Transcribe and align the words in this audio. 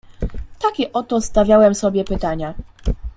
"Takie 0.59 0.93
oto 0.93 1.21
stawiałem 1.21 1.75
sobie 1.75 2.03
pytania." 2.03 2.53